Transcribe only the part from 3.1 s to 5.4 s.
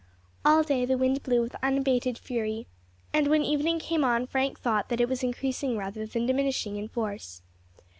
and when evening came on Frank thought that it was